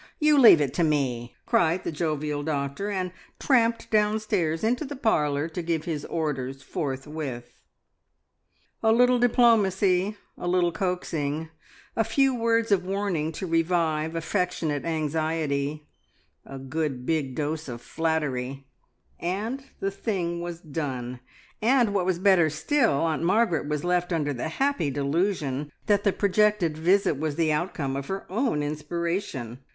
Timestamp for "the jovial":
1.83-2.41